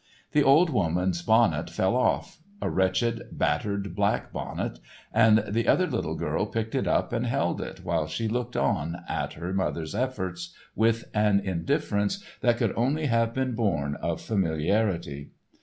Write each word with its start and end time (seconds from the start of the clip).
The 0.31 0.41
old 0.41 0.71
woman's 0.71 1.21
bonnet 1.21 1.69
fell 1.69 1.95
off—a 1.95 2.71
wretched, 2.71 3.21
battered 3.31 3.95
black 3.95 4.33
bonnet, 4.33 4.79
and 5.13 5.43
the 5.47 5.67
other 5.67 5.85
little 5.85 6.15
girl 6.15 6.47
picked 6.47 6.73
it 6.73 6.87
up 6.87 7.13
and 7.13 7.27
held 7.27 7.61
it 7.61 7.85
while 7.85 8.07
she 8.07 8.27
looked 8.27 8.57
on 8.57 9.03
at 9.07 9.33
her 9.33 9.53
mother's 9.53 9.93
efforts 9.93 10.55
with 10.73 11.03
an 11.13 11.39
indifference 11.39 12.25
that 12.39 12.57
could 12.57 12.73
only 12.75 13.05
have 13.05 13.31
been 13.35 13.53
born 13.53 13.93
of 13.97 14.19
familiarity. 14.19 15.33